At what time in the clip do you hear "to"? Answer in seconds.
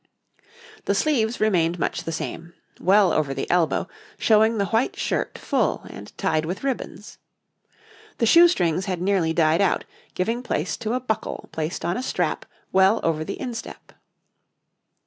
10.77-10.93